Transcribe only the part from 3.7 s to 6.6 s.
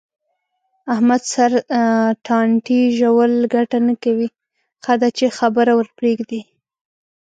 نه کوي. ښه ده چې خبره ورپرېږدې.